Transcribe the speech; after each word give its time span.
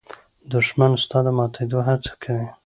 دښمن 0.51 0.91
ستا 1.03 1.17
د 1.25 1.27
ماتېدو 1.37 1.79
هڅه 1.87 2.13
کوي 2.23 2.47